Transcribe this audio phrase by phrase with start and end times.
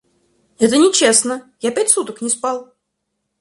[0.57, 2.73] Это нечестно, я пять суток не спал!